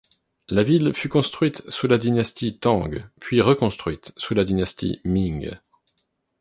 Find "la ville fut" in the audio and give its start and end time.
0.49-1.09